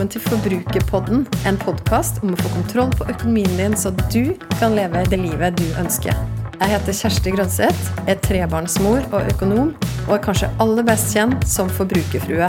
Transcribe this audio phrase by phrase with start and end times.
[0.00, 4.72] velkommen til Forbrukerpodden, en podkast om å få kontroll på økonomien din, så du kan
[4.72, 6.16] leve det livet du ønsker.
[6.54, 9.74] Jeg heter Kjersti Grønseth, er trebarnsmor og økonom,
[10.06, 12.48] og er kanskje aller best kjent som forbrukerfrue.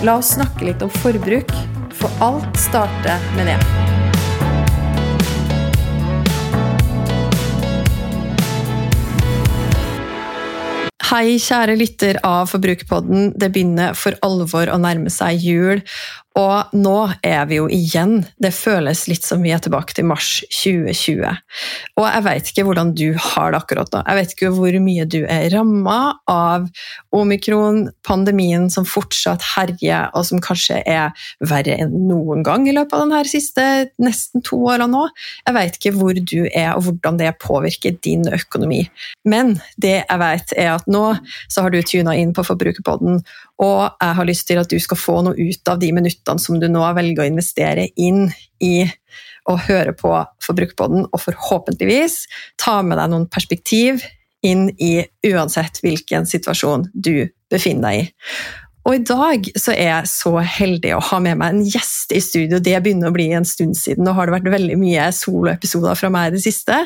[0.00, 1.52] La oss snakke litt om forbruk,
[1.92, 3.60] for alt starter med det.
[11.08, 13.30] Hei, kjære lytter av Forbrukerpodden.
[13.40, 15.80] Det begynner for alvor å nærme seg jul,
[16.38, 18.20] og nå er vi jo igjen.
[18.38, 21.24] Det føles litt som vi er tilbake til mars 2020.
[21.98, 24.02] Og jeg vet ikke hvordan du har det akkurat nå.
[24.06, 25.98] Jeg vet ikke hvor mye du er ramma
[26.30, 26.68] av
[27.14, 32.94] omikron, pandemien som fortsatt herjer, og som kanskje er verre enn noen gang i løpet
[32.94, 33.66] av denne siste
[33.98, 35.08] nesten to åra nå.
[35.42, 38.84] Jeg vet ikke hvor du er, og hvordan det påvirker din økonomi.
[39.26, 41.04] Men det jeg vet, er at nå
[41.50, 43.24] så har du tuna inn på Forbrukerpodden,
[43.58, 46.60] og jeg har lyst til at du skal få noe ut av de minuttene som
[46.60, 48.28] du nå velger å investere inn
[48.62, 48.86] i
[49.48, 50.12] å høre på
[50.44, 52.20] Forbrukerpodden, og forhåpentligvis
[52.60, 54.04] ta med deg noen perspektiv
[54.46, 58.08] inn i uansett hvilken situasjon du befinner deg i.
[58.88, 62.22] Og i dag så er jeg så heldig å ha med meg en gjest i
[62.24, 62.56] studio.
[62.56, 64.06] Det begynner å bli en stund siden.
[64.06, 66.78] Nå har det vært veldig mye soloepisoder fra meg i det siste.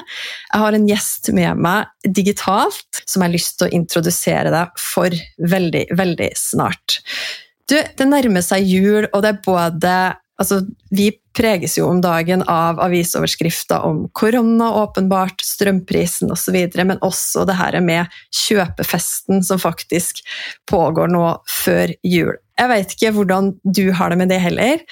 [0.48, 4.83] Jeg har en gjest med meg digitalt som jeg har lyst til å introdusere deg
[4.83, 5.14] for
[5.55, 6.98] veldig, veldig snart.
[7.70, 9.95] Du, det nærmer seg jul, og det er både
[10.42, 17.46] Altså, vi preges jo om dagen av avisoverskrifter om korona, åpenbart, strømprisen osv., men også
[17.48, 20.24] det her med kjøpefesten som faktisk
[20.70, 21.26] pågår nå
[21.62, 22.34] før jul.
[22.58, 24.82] Jeg vet ikke hvordan du har det med det heller.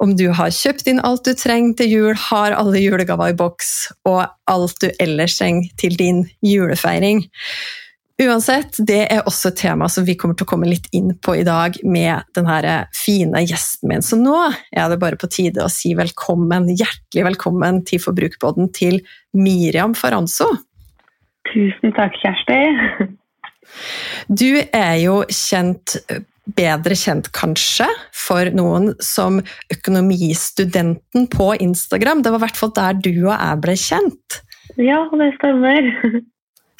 [0.00, 3.90] Om du har kjøpt inn alt du trenger til jul, har alle julegaver i boks
[4.08, 7.26] og alt du ellers trenger til din julefeiring.
[8.20, 11.38] Uansett, det er også et tema som vi kommer til å komme litt inn på
[11.40, 14.04] i dag med denne fine gjesten min.
[14.04, 14.36] Så nå
[14.76, 18.98] er det bare på tide å si velkommen, hjertelig velkommen til Forbrukerbåten til
[19.32, 20.50] Miriam Faranzo.
[21.48, 23.08] Tusen takk, Kjersti.
[24.28, 25.96] Du er jo kjent
[26.56, 27.86] bedre kjent kanskje
[28.16, 29.38] for noen som
[29.72, 32.20] økonomistudenten på Instagram.
[32.20, 34.40] Det var i hvert fall der du og jeg ble kjent.
[34.76, 35.88] Ja, det stemmer.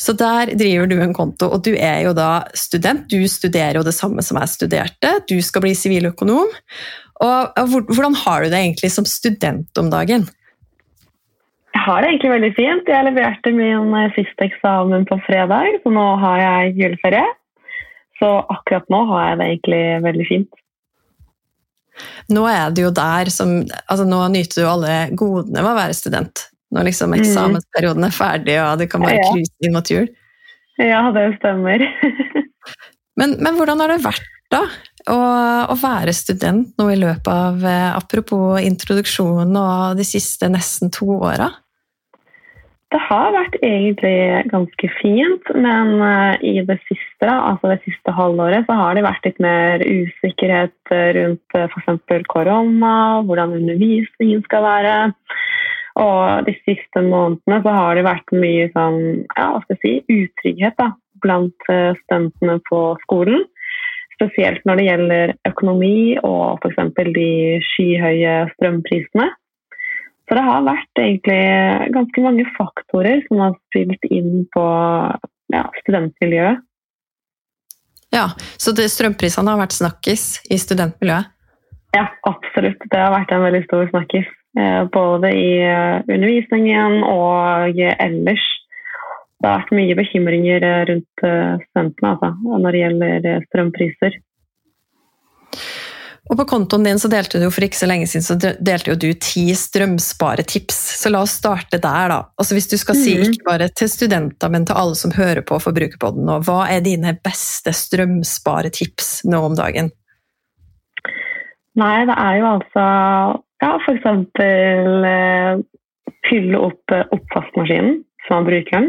[0.00, 3.04] Så der driver du en konto, og du er jo da student.
[3.12, 5.12] Du studerer jo det samme som jeg studerte.
[5.28, 6.48] Du skal bli siviløkonom.
[7.20, 10.24] Og hvordan har du det egentlig som student om dagen?
[11.74, 12.88] Jeg har det egentlig veldig fint.
[12.88, 17.28] Jeg leverte min eh, siste eksamen på fredag, så nå har jeg juleferie.
[18.20, 20.50] Så akkurat nå har jeg det egentlig veldig fint.
[22.32, 25.96] Nå er det jo der som Altså, nå nyter du alle godene ved å være
[25.96, 26.46] student.
[26.70, 27.18] Når liksom mm.
[27.18, 29.30] eksamensperioden er ferdig, og du kan bare ja.
[29.30, 30.10] cruise inn mot jul.
[30.80, 31.82] Ja, det stemmer.
[33.20, 34.62] men, men, hvordan har det vært, da?
[35.10, 35.16] Å,
[35.72, 41.08] å, være student nå i løpet av eh, Apropos introduksjonen og de siste nesten to
[41.16, 41.48] åra?
[42.90, 48.66] Det har vært egentlig ganske fint, men uh, i det siste, altså det siste halvåret
[48.66, 52.26] så har det vært litt mer usikkerhet rundt uh, f.eks.
[52.32, 52.96] korona,
[53.28, 54.96] hvordan undervisningen skal være.
[56.00, 59.00] Og de siste månedene så har det vært mye sånn,
[59.36, 60.92] ja, hva skal jeg si, utrygghet da,
[61.24, 63.44] blant eh, studentene på skolen.
[64.16, 66.80] Spesielt når det gjelder økonomi og f.eks.
[67.16, 67.28] de
[67.64, 69.28] skyhøye strømprisene.
[70.28, 74.66] Så det har vært egentlig ganske mange faktorer som har spilt inn på
[75.50, 76.60] ja, studentmiljøet.
[78.14, 78.28] Ja,
[78.58, 81.30] Så strømprisene har vært snakkis i studentmiljøet?
[81.94, 82.78] Ja, absolutt.
[82.90, 84.28] Det har vært en veldig stor snakkis.
[84.58, 88.46] Eh, både i eh, undervisningen og ellers.
[89.40, 91.22] Det har vært mye bekymringer eh, rundt
[91.68, 94.18] studentene altså, når det gjelder strømpriser.
[96.30, 99.08] Og På kontoen din så delte du for ikke så lenge siden så delte du
[99.18, 100.78] ti strømsparetips.
[101.00, 102.18] Så la oss starte der, da.
[102.38, 103.22] Altså Hvis du skal si mm.
[103.26, 107.16] ikke bare til studenter, men til alle som hører på Forbrukerpodden nå, hva er dine
[107.22, 109.90] beste strømsparetips nå om dagen?
[111.78, 112.84] Nei, det er jo altså
[113.60, 114.06] ja, f.eks.
[114.44, 115.60] Eh,
[116.28, 118.88] fylle opp eh, oppvaskmaskinen som man bruker den.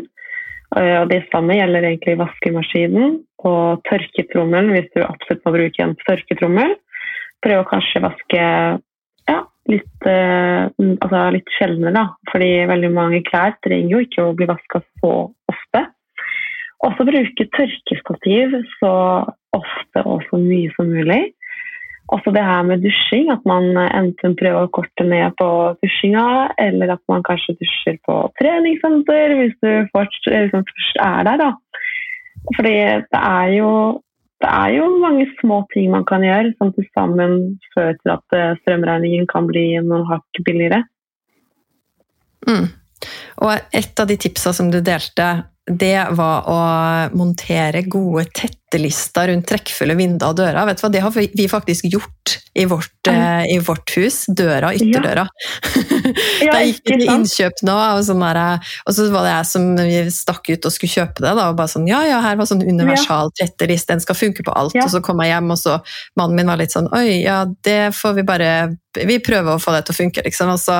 [0.78, 5.98] Eh, og det samme gjelder egentlig vaskemaskinen og tørketrommelen hvis du absolutt må bruke en
[6.06, 6.78] tørketrommel.
[7.42, 9.40] Prøv å kanskje vaske ja,
[9.72, 12.06] litt, eh, altså litt sjeldnere, da.
[12.32, 15.16] Fordi veldig mange klær trenger jo ikke å bli vaska så
[15.52, 15.86] ofte.
[16.82, 18.96] Også bruke tørkestativ så
[19.54, 21.24] ofte og så mye som mulig.
[22.12, 25.48] Også det her med dusjing, at man enten prøver å korte ned på
[25.80, 31.44] dusjinga, eller at man kanskje dusjer på treningssenter hvis du først, liksom først er der.
[31.46, 31.52] da.
[32.58, 32.76] Fordi
[33.14, 33.72] det er jo
[34.42, 37.36] det er jo mange små ting man kan gjøre som til sammen
[37.76, 40.82] fører til at eh, strømregningen kan bli noen hakk billigere.
[42.50, 42.66] Mm.
[43.46, 45.28] Og et av de tipsa som du delte,
[45.66, 46.58] det var å
[47.18, 48.26] montere gode
[48.72, 50.66] tettelister rundt trekkfulle vinduer og dører.
[50.70, 50.92] Vet du hva?
[50.94, 54.26] Det har vi faktisk gjort i vårt, uh, i vårt hus.
[54.28, 55.26] Døra ytterdøra.
[55.28, 56.52] Ja.
[56.54, 58.42] da gikk vi til innkjøp nå, og, sånn der,
[58.86, 59.68] og, så var det jeg som
[60.16, 61.32] stakk ut og skulle kjøpe det.
[61.32, 64.56] Da, og bare sånn, ja, ja, her var sånn universal trettelist, den skal funke på
[64.56, 64.76] alt.
[64.78, 64.88] Ja.
[64.88, 65.80] Og så kom jeg hjem, og så
[66.20, 68.54] mannen min var litt sånn Oi, ja, det får vi bare
[69.00, 70.24] vi prøver å få det til å funke.
[70.26, 70.50] Liksom.
[70.52, 70.78] Altså,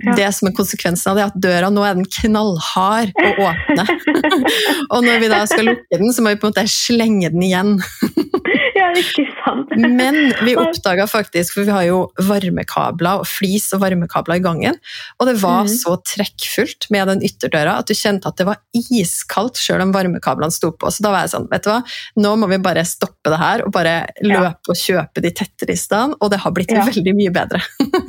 [0.00, 0.14] ja.
[0.16, 3.84] Det som er konsekvensen av det, er at døra nå er den knallhard å åpne.
[4.94, 7.42] og når vi da skal lukke den, så må vi på en måte slenge den
[7.42, 7.82] igjen.
[8.78, 9.72] ja, ikke sant.
[9.78, 14.78] Men vi oppdaga faktisk, for vi har jo varmekabler og flis og varmekabler i gangen,
[15.18, 15.72] og det var mm.
[15.74, 20.54] så trekkfullt med den ytterdøra at du kjente at det var iskaldt sjøl om varmekablene
[20.54, 20.90] sto på.
[20.92, 21.80] Så da var jeg sånn, vet du hva,
[22.24, 24.54] nå må vi bare stoppe det her og bare løpe ja.
[24.72, 26.86] og kjøpe de tettristene, og det har blitt ja.
[26.88, 27.62] veldig mye bedre.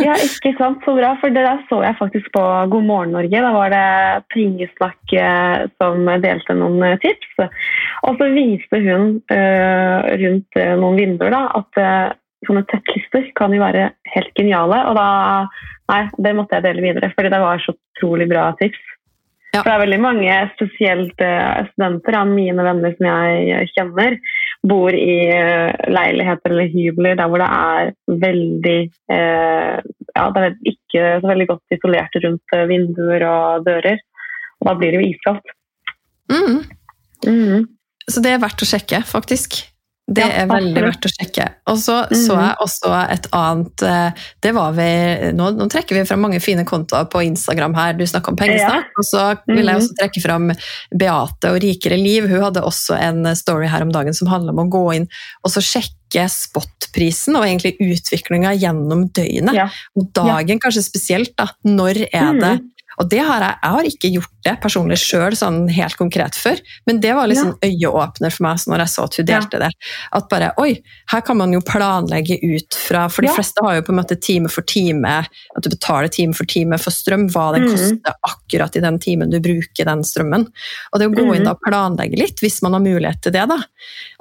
[0.08, 0.82] ja, ikke sant.
[0.84, 2.44] Så bra, for det der så jeg faktisk på
[2.74, 3.44] God morgen Norge.
[3.46, 3.86] Da var det
[4.34, 7.36] Pengesnakk eh, som delte noen eh, tips.
[8.04, 12.16] Og så viste hun uh, rundt noen vinduer da, at uh,
[12.48, 14.82] sånne tettlister kan jo være helt geniale.
[14.90, 15.08] Og da
[15.92, 18.80] Nei, det måtte jeg dele videre, fordi det var så utrolig bra tips.
[19.52, 19.60] Ja.
[19.60, 21.24] For det er veldig mange, spesielt
[21.74, 24.16] studenter av mine venner som jeg kjenner,
[24.64, 25.18] bor i
[25.92, 27.92] leiligheter eller hybler der hvor det er
[28.24, 28.78] veldig
[29.12, 34.00] Ja, det er ikke så veldig godt isolert rundt vinduer og dører.
[34.64, 35.54] Og da blir det jo iskaldt.
[36.32, 36.64] Mm.
[37.28, 37.68] Mm.
[38.08, 39.66] Så det er verdt å sjekke, faktisk.
[40.04, 41.46] Det er veldig verdt å sjekke.
[41.72, 42.26] Og så -hmm.
[42.26, 44.88] så jeg også et annet eh, det var vi,
[45.32, 48.92] nå, nå, trekker vi fram mange fine kontoer på Instagram her, du snakker om pengesnakk.
[49.00, 50.00] Og så vil jeg også mhm.
[50.02, 50.52] trekke fram
[50.92, 52.28] Beate og Rikere liv.
[52.28, 55.08] Hun hadde også en story her om dagen som handler om å gå inn
[55.44, 59.72] og så sjekke spotprisen og egentlig utviklinga gjennom døgnet.
[59.96, 61.34] Og dagen kanskje spesielt.
[61.38, 64.54] da, Når er det mm -hmm og det har jeg, jeg har ikke gjort det
[64.64, 66.60] personlig sjøl sånn helt konkret før,
[66.90, 67.70] men det var liksom ja.
[67.70, 69.68] øyeåpner for meg når jeg så at hun delte ja.
[69.68, 69.90] det.
[70.20, 70.72] At bare oi,
[71.14, 73.36] her kan man jo planlegge ut fra For de ja.
[73.38, 76.78] fleste har jo på en måte time for time, at du betaler time for time
[76.82, 77.72] for strøm, hva den mm.
[77.74, 80.46] koster akkurat i den timen du bruker den strømmen.
[80.92, 81.52] Og det å gå inn mm.
[81.54, 83.60] og planlegge litt, hvis man har mulighet til det, da.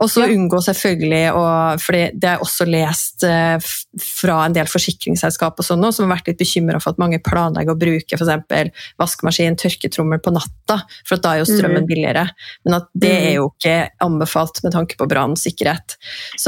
[0.02, 1.44] Og så unngå selvfølgelig, å
[1.82, 3.58] For det er også lest eh,
[4.02, 7.74] fra en del forsikringsselskap og sånn, som har vært litt bekymra for at mange planlegger
[7.74, 8.61] å bruke f.eks
[9.00, 10.78] vaskemaskin, tørketrommel på natta,
[11.08, 11.88] for da er jo strømmen mm.
[11.88, 12.26] billigere.
[12.66, 13.36] Men at det er mm.
[13.38, 13.76] jo ikke
[14.06, 15.96] anbefalt med tanke på brannsikkerhet.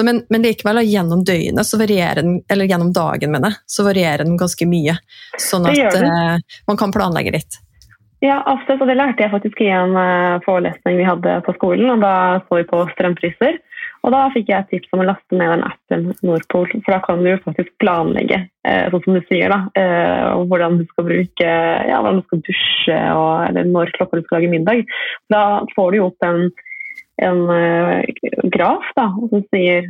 [0.04, 4.26] Men, men, likevel, gjennom døgnet, så varierer den, eller gjennom dagen, mener jeg, så varierer
[4.26, 4.96] den ganske mye.
[5.40, 7.60] Sånn at uh, man kan planlegge litt.
[8.24, 8.80] Ja, absolutt.
[8.80, 11.90] Og det lærte jeg faktisk i en uh, forelesning vi hadde på skolen.
[11.92, 12.14] og Da
[12.46, 13.58] så vi på strømpriser.
[14.04, 17.22] Og da fikk jeg tips om å laste ned den appen Nordpol, for da kan
[17.24, 22.00] du faktisk planlegge, eh, sånn som du sier, da, eh, hvordan du skal bruke ja,
[22.02, 24.84] hvordan du skal dusje, og, eller når klokka du skal lage middag.
[25.32, 25.42] Da
[25.72, 26.50] får du jo opp en,
[27.24, 28.02] en uh,
[28.52, 29.88] graf da, som sier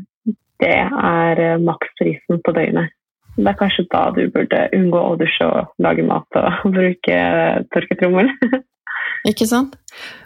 [0.63, 2.94] det er maksprisen på døgnet.
[3.35, 7.19] Det er kanskje da du burde unngå å dusje og lage mat og bruke
[7.75, 8.31] tørketrommel.
[9.25, 9.77] Ikke sant?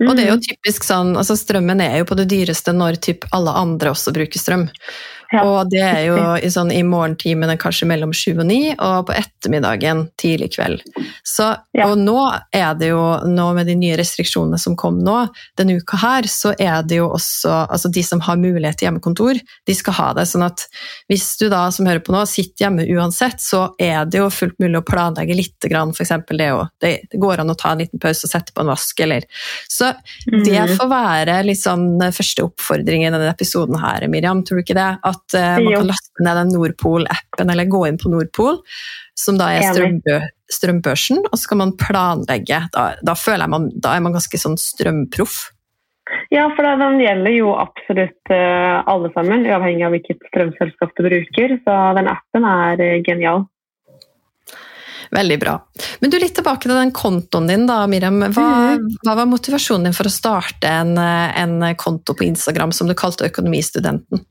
[0.02, 0.46] Og det er jo mm.
[0.48, 4.42] typisk sånn, altså Strømmen er jo på det dyreste når typ alle andre også bruker
[4.42, 4.66] strøm.
[5.32, 5.42] Ja.
[5.44, 9.16] Og det er jo i, sånn, i morgentimene kanskje mellom sju og ni, og på
[9.16, 10.84] ettermiddagen tidlig kveld.
[11.26, 11.88] Så, ja.
[11.90, 12.16] Og nå
[12.56, 15.18] er det jo, nå med de nye restriksjonene som kom nå,
[15.60, 19.38] denne uka her, så er det jo også altså De som har mulighet til hjemmekontor,
[19.38, 20.24] de skal ha det.
[20.30, 20.64] sånn at
[21.10, 24.56] hvis du da som hører på nå, sitter hjemme uansett, så er det jo fullt
[24.62, 26.14] mulig å planlegge litt, f.eks.
[26.28, 26.48] Det,
[26.80, 29.26] det, det går an å ta en liten pause og sette på en vask, eller
[29.68, 29.92] så
[30.24, 30.74] det mm.
[30.78, 34.42] får være liksom første oppfordring i denne episoden her, Miriam.
[34.46, 34.90] Tror du ikke det?
[35.06, 38.60] At uh, man kan laste ned den Nordpol-appen, eller gå inn på Nordpol,
[39.18, 42.62] som da er strømbø strømbørsen, og så kan man planlegge.
[42.72, 45.50] Da, da føler jeg man, da er man ganske sånn strømproff.
[46.32, 51.54] Ja, for den gjelder jo absolutt uh, alle sammen, uavhengig av hvilket strømselskap du bruker.
[51.64, 53.44] Så den appen er uh, genial.
[55.12, 55.54] Veldig bra.
[56.00, 58.18] Men du, litt tilbake til den kontoen din, da, Miriam.
[58.32, 58.88] Hva, mm.
[59.06, 63.28] hva var motivasjonen din for å starte en, en, konto på Instagram som du kalte
[63.28, 64.24] Økonomistudenten?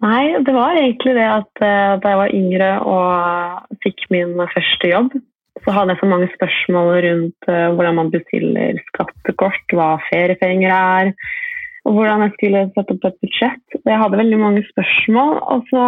[0.00, 4.88] Nei, det var egentlig det at uh, da jeg var yngre og fikk min første
[4.88, 5.12] jobb,
[5.60, 11.12] så hadde jeg så mange spørsmål rundt uh, hvordan man bestiller skattekort, hva feriepenger er,
[11.84, 13.76] og hvordan jeg skulle sette opp et budsjett.
[13.84, 15.36] Jeg hadde veldig mange spørsmål.
[15.52, 15.84] Og så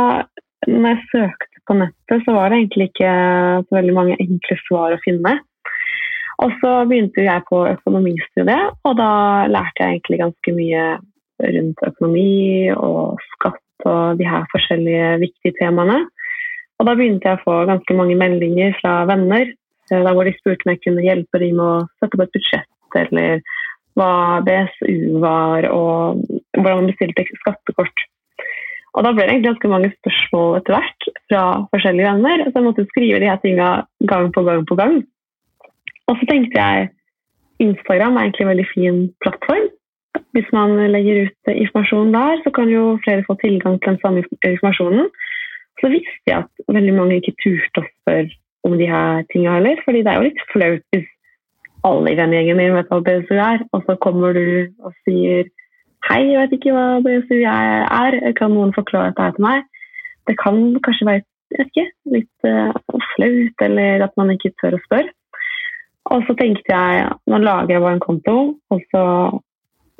[0.68, 3.14] når jeg søkte på nettet, så var det egentlig ikke
[3.68, 5.38] så veldig mange enkle svar å finne.
[6.42, 9.10] Og så begynte jeg på økonomistudiet, og da
[9.52, 10.86] lærte jeg egentlig ganske mye
[11.42, 16.04] rundt økonomi og skatt og de her forskjellige viktige temaene.
[16.78, 19.50] Og da begynte jeg å få ganske mange meldinger fra venner
[19.92, 22.36] da der hvor de spurte om jeg kunne hjelpe dem med å sette opp et
[22.36, 23.42] budsjett, eller
[23.98, 26.22] hva BSU var, og
[26.56, 28.06] hvordan man bestilte skattekort.
[28.92, 32.42] Og da ble det egentlig ganske mange spørsmål etter hvert fra forskjellige venner.
[32.44, 33.68] Så jeg måtte skrive de her tinga
[34.08, 34.98] gang på gang på gang.
[36.08, 36.90] Og så tenkte jeg
[37.62, 39.70] Instagram er egentlig en veldig fin plattform.
[40.32, 44.24] Hvis man legger ut informasjon der, så kan jo flere få tilgang til den samme
[44.24, 45.10] informasjonen
[45.82, 48.28] så visste jeg at veldig mange ikke turte å spørre
[48.66, 49.82] om de her tingene heller.
[49.84, 51.08] fordi det er jo litt flaut hvis
[51.88, 54.46] alle i vennegjengen min vet hva BSU er, og så kommer du
[54.86, 55.50] og sier
[56.02, 59.66] Hei, jeg vet ikke hva BSU er, kan noen forklare dette til meg?
[60.26, 62.74] Det kan kanskje være ikke, litt uh,
[63.12, 65.12] flaut, eller at man ikke tør å spørre.
[66.10, 68.36] Og så tenkte jeg nå lager jeg bare en konto,
[68.74, 69.04] og så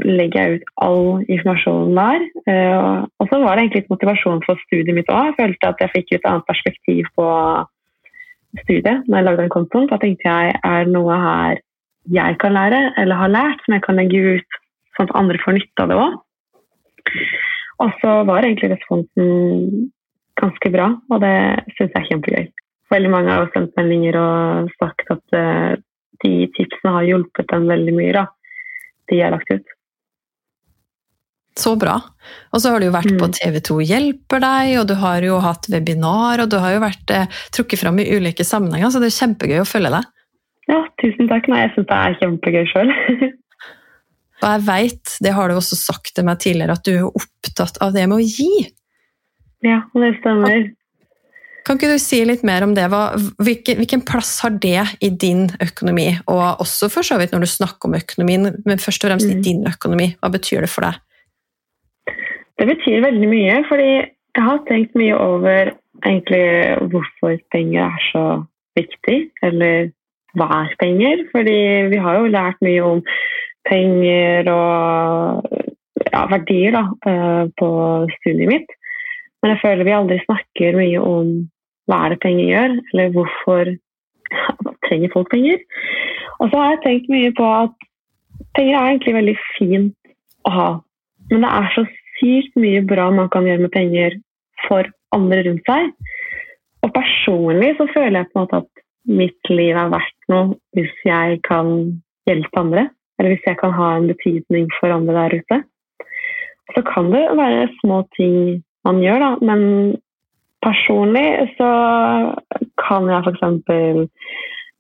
[0.07, 2.25] legger jeg ut all informasjonen der.
[2.49, 5.31] Uh, og så var det egentlig litt motivasjon for studiet mitt òg.
[5.31, 7.29] Jeg følte at jeg fikk et annet perspektiv på
[8.63, 9.89] studiet når jeg lagde den kontoen.
[9.91, 11.63] Da tenkte jeg er det noe her
[12.13, 14.61] jeg kan lære, eller har lært, som jeg kan legge ut
[14.97, 16.17] sånn at andre får nytte av det òg.
[17.83, 19.87] Og så var egentlig responsen
[20.41, 21.37] ganske bra, og det
[21.77, 22.51] syns jeg er kjempegøy.
[22.93, 25.79] Veldig mange har sendt meldinger og sagt at uh,
[26.25, 28.13] de tipsene har hjulpet dem veldig mye.
[28.19, 28.27] da,
[29.11, 29.72] de har lagt ut.
[31.59, 31.99] Så bra.
[32.53, 33.19] Og så har du jo vært mm.
[33.21, 37.13] på TV2 hjelper deg, og du har jo hatt webinar, og du har jo vært
[37.13, 40.11] eh, trukket fram i ulike sammenhenger, så det er kjempegøy å følge deg.
[40.71, 41.49] Ja, tusen takk.
[41.53, 42.93] Nei, jeg syns det er kjempegøy sjøl.
[44.43, 47.83] og jeg veit, det har du også sagt til meg tidligere, at du er opptatt
[47.85, 48.69] av det med å gi.
[49.67, 50.71] Ja, det stemmer.
[51.63, 52.89] Kan ikke du si litt mer om det?
[52.91, 56.09] Hvilken, hvilken, plass har det i din økonomi?
[56.33, 59.35] Og også for så vidt når du snakker om økonomien, men først og fremst mm.
[59.37, 60.09] i din økonomi.
[60.19, 60.99] Hva betyr det for deg?
[62.59, 65.73] Det betyr veldig mye, fordi jeg har tenkt mye over
[66.07, 66.45] egentlig
[66.93, 68.25] hvorfor penger er så
[68.79, 69.91] viktig, eller
[70.39, 71.25] hva er penger?
[71.33, 71.59] Fordi
[71.93, 73.03] vi har jo lært mye om
[73.69, 75.49] penger og
[76.13, 77.71] ja, verdier da, eh, på
[78.19, 78.77] studiet mitt.
[79.43, 81.33] Men jeg føler vi aldri snakker mye om
[81.91, 83.73] hva er det penger gjør, eller hvorfor
[84.87, 85.65] trenger folk penger.
[86.39, 87.89] Og så har jeg tenkt mye på at
[88.57, 90.15] penger er egentlig veldig fint
[90.49, 90.71] å ha,
[91.31, 91.85] men det er så
[92.19, 94.19] sykt mye bra man kan gjøre med penger
[94.67, 95.93] for andre rundt seg.
[96.83, 98.83] Og personlig så føler jeg på en måte at
[99.23, 101.69] mitt liv er verdt noe hvis jeg kan
[102.29, 102.89] hjelpe andre.
[103.19, 105.59] Eller hvis jeg kan ha en betydning for andre der ute.
[106.75, 109.31] Så kan det være små ting man gjør, da.
[109.45, 109.63] Men
[110.65, 111.71] personlig så
[112.83, 114.09] kan jeg f.eks.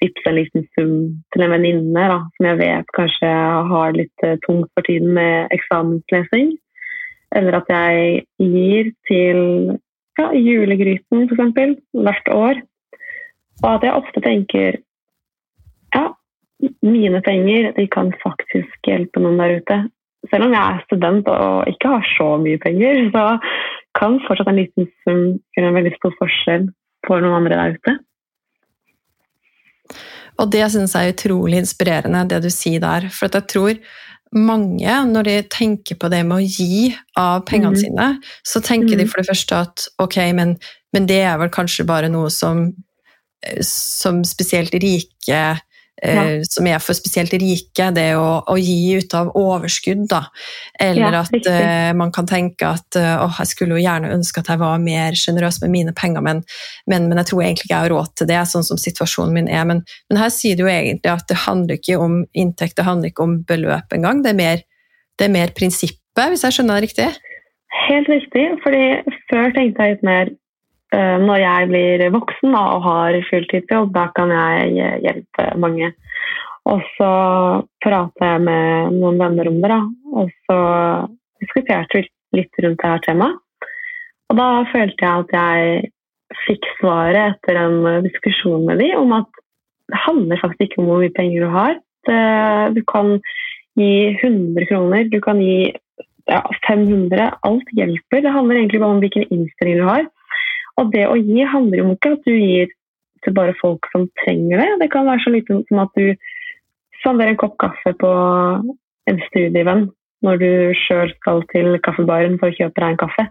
[0.02, 0.94] vippse en liten sum
[1.34, 3.30] til en venninne som jeg vet kanskje
[3.72, 6.56] har litt eh, tungt for tiden med eksamenslesing.
[7.36, 9.40] Eller at jeg gir til
[10.18, 11.78] ja, julegryten f.eks.
[11.96, 12.60] hvert år.
[13.62, 14.80] Og at jeg ofte tenker
[15.94, 16.04] ja,
[16.84, 19.80] mine penger de kan faktisk hjelpe noen der ute.
[20.30, 23.26] Selv om jeg er student og ikke har så mye penger, så
[23.98, 26.70] kan fortsatt en liten sum gjøre en veldig stor forskjell
[27.06, 27.98] for noen andre der ute.
[30.40, 33.10] Og det syns jeg er utrolig inspirerende, det du sier der.
[33.12, 33.74] For jeg tror
[34.32, 37.82] mange, når de tenker på det med å gi av pengene mm.
[37.82, 38.06] sine,
[38.48, 39.02] så tenker mm.
[39.02, 40.56] de for det første at ok, men,
[40.96, 42.64] men, det er vel kanskje bare noe som,
[43.44, 45.42] eh, som spesielt rike
[46.02, 46.22] ja.
[46.26, 50.04] Eh, som er for spesielt rike, det å, å gi ut av overskudd.
[50.10, 50.24] Da.
[50.82, 54.50] Eller ja, at uh, man kan tenke at uh, jeg skulle jo gjerne ønske at
[54.50, 56.42] jeg var mer sjenerøs med mine penger, men,
[56.90, 59.50] men, men, jeg tror egentlig ikke jeg har råd til det, sånn som situasjonen min
[59.50, 59.64] er.
[59.68, 63.12] Men, men, her sier du jo egentlig at det handler ikke om inntekt, det handler
[63.12, 64.24] ikke om beløp engang.
[64.26, 67.10] Det, det er mer prinsippet, hvis jeg skjønner det riktig?
[67.86, 68.84] Helt riktig, fordi
[69.30, 70.34] før tenkte jeg litt mer
[70.92, 75.92] når jeg blir voksen og har fulltidsjobb, da kan jeg hjelpe mange.
[76.68, 77.12] Og så
[77.82, 79.80] prater jeg med noen venner om det, da.
[80.14, 80.58] og så
[81.42, 83.40] diskuterte vi litt rundt det her temaet.
[84.30, 85.90] Og da følte jeg at jeg
[86.46, 89.42] fikk svaret etter en diskusjon med dem om at
[89.92, 91.74] det handler faktisk ikke om hvor mye penger du har.
[92.72, 93.18] du kan
[93.76, 95.72] gi 100 kroner, du kan gi
[96.30, 97.28] ja, 500.
[97.44, 98.22] Alt hjelper.
[98.22, 100.06] Det handler egentlig bare om hvilken innstilling du har.
[100.80, 102.70] Og det å gi handler jo ikke at du gir
[103.22, 104.70] til bare folk som trenger det.
[104.82, 106.14] Det kan være så lite som at du
[107.00, 108.12] spanderer en kopp kaffe på
[109.10, 109.88] en studievenn
[110.22, 110.50] når du
[110.84, 113.26] sjøl skal til kaffebaren for å kjøpe deg en kaffe.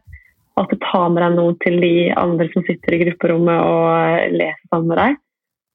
[0.55, 4.35] Og At du tar med deg noe til de andre som sitter i grupperommet og
[4.35, 5.19] leser sammen med deg.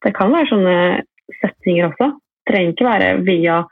[0.04, 0.76] Det kan være sånne
[1.40, 2.10] settinger også.
[2.12, 3.62] Det trenger ikke være via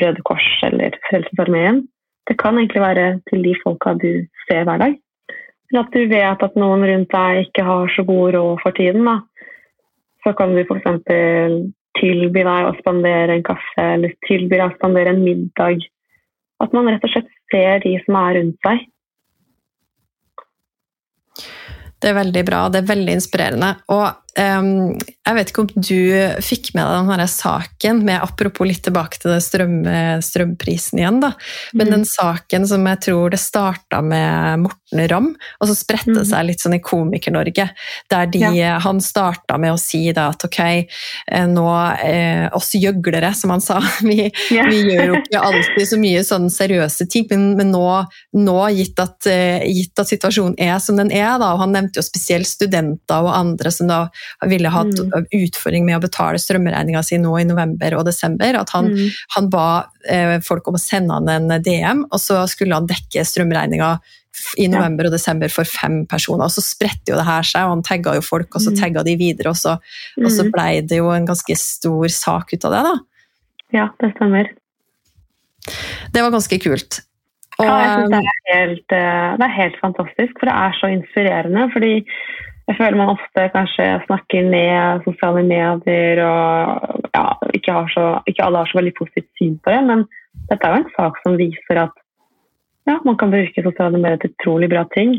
[0.00, 1.82] Røde Kors eller Frelsesarmeen.
[2.30, 4.94] det kan egentlig være til de folka du ser hver dag.
[5.72, 9.06] At du vet at noen rundt deg ikke har så god råd for tiden.
[9.08, 9.20] Da.
[10.22, 10.88] Så kan du f.eks.
[11.98, 15.84] tilby deg å spandere en kaffe eller tilby deg å spandere en middag.
[16.62, 18.88] At man rett og slett ser de som er rundt seg.
[22.02, 23.76] Det er veldig bra, det er veldig inspirerende.
[23.94, 25.98] Og Um, jeg vet ikke om du
[26.40, 29.74] fikk med deg denne saken med Apropos litt tilbake til strøm,
[30.24, 31.34] strømprisen igjen, da.
[31.76, 31.92] Men mm.
[31.92, 36.30] den saken som jeg tror det starta med Morten Ramm, og så spredte det mm.
[36.30, 37.68] seg litt sånn i Komiker-Norge.
[38.12, 38.76] Der de, ja.
[38.84, 41.66] han starta med å si da at ok, eh, nå
[42.04, 44.66] eh, oss gjøglere, som han sa, vi, ja.
[44.68, 47.86] vi, gjør jo ikke alltid så mye sånn seriøse ting, men, men nå,
[48.38, 52.00] nå gitt, at, eh, gitt, at, situasjonen er som den er, da, og han nevnte
[52.00, 54.02] jo spesielt studenter og andre som da
[54.48, 55.28] ville hatt mm.
[55.42, 58.58] utfordring med å betale strømregninga si nå i november og desember.
[58.58, 59.20] At han, mm.
[59.36, 59.68] han ba
[60.08, 63.94] eh, folk om å sende han en DM, og så skulle han dekke strømregninga
[64.60, 66.46] i november og desember for fem personer.
[66.46, 68.80] Og så spredte jo det her seg, og han tagga jo folk, og så mm.
[68.80, 69.76] tagga de videre, og så,
[70.20, 70.52] og så mm.
[70.54, 72.94] blei det jo en ganske stor sak ut av det, da.
[73.72, 74.52] Ja, det stemmer.
[76.12, 77.02] Det var ganske kult.
[77.60, 80.80] Og, ja, jeg synes det er, helt, eh, det er helt fantastisk, for det er
[80.80, 81.68] så inspirerende.
[81.74, 81.92] fordi
[82.68, 87.24] jeg føler man ofte kanskje snakker ned sosiale medier og ja,
[87.56, 90.04] ikke, så, ikke, alle har så veldig positivt syn på det, men
[90.48, 91.94] dette er jo en sak som viser at
[92.88, 95.16] ja, man kan bruke sosiale medier til utrolig bra ting.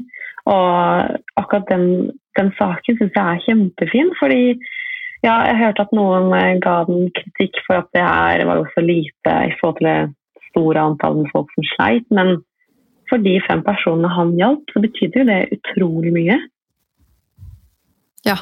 [0.50, 1.86] Og akkurat den,
[2.40, 4.42] den saken syns jeg er kjempefin, fordi
[5.24, 8.82] ja, jeg hørte at noen eh, ga den kritikk for at det her var også
[8.82, 12.36] så lite i forhold til det store antallet med folk som sleit, men
[13.10, 16.38] for de fem personene han hjalp, så betydde jo det utrolig mye.
[18.28, 18.38] Ja.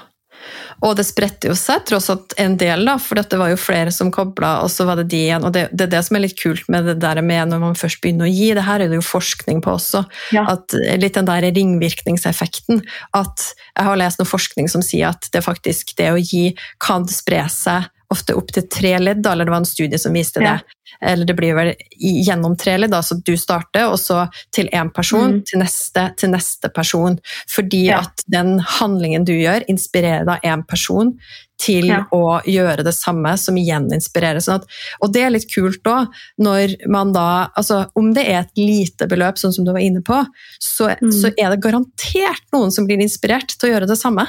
[0.82, 3.94] Og det spredte jo seg tross alt en del, da, for det var jo flere
[3.94, 5.46] som kobla, og så var det de igjen.
[5.46, 7.78] Og det, det, er det som er litt kult med det der med når man
[7.78, 8.50] først begynner å gi.
[8.58, 10.04] Det her er det jo forskning på også.
[10.36, 10.48] Ja.
[10.56, 12.84] At, litt den der ringvirkningseffekten.
[13.18, 17.08] At jeg har lest noe forskning som sier at det faktisk det å gi kan
[17.12, 20.58] spre seg ofte opp til tre ledd, eller det var en studie som viste det.
[21.02, 25.38] Eller det blir vel gjennom tre ledd, så du starter, og så til én person,
[25.38, 25.46] mm.
[25.48, 27.18] til neste, til neste person.
[27.50, 28.02] Fordi ja.
[28.04, 31.16] at den handlingen du gjør, inspirerer da én person
[31.62, 32.02] til ja.
[32.16, 34.42] å gjøre det samme, som igjen inspirerer.
[34.44, 34.70] Sånn at,
[35.02, 39.08] og det er litt kult òg, når man da altså Om det er et lite
[39.10, 40.18] beløp, sånn som du var inne på,
[40.60, 41.12] så, mm.
[41.14, 44.26] så er det garantert noen som blir inspirert til å gjøre det samme.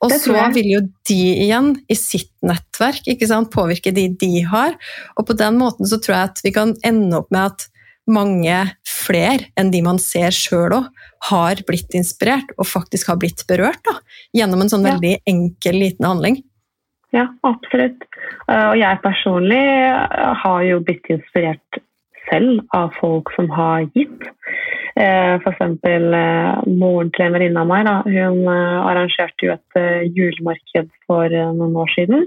[0.00, 3.04] Og så vil jo de igjen, i sitt nettverk,
[3.52, 4.78] påvirke de de har.
[5.18, 7.66] Og på den måten så tror jeg at vi kan ende opp med at
[8.10, 8.56] mange
[8.88, 10.86] flere enn de man ser sjøl òg,
[11.28, 13.98] har blitt inspirert og faktisk har blitt berørt da,
[14.36, 14.94] gjennom en sånn ja.
[14.94, 16.40] veldig enkel, liten handling.
[17.12, 18.06] Ja, absolutt.
[18.48, 19.62] Eh, og jeg personlig
[20.42, 21.80] har jo blitt inspirert
[22.30, 24.30] selv av folk som har gitt.
[24.96, 25.60] Eh, F.eks.
[25.86, 31.30] Eh, moren til en venninne av meg da, hun eh, arrangerte jo et julemarked for
[31.30, 32.26] noen år siden.